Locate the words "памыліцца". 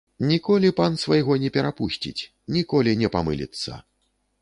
3.19-3.83